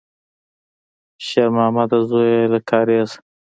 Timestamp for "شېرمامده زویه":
1.25-2.39